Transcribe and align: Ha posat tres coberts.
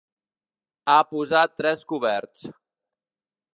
Ha 0.93 0.95
posat 1.09 1.53
tres 1.61 1.85
coberts. 1.93 2.51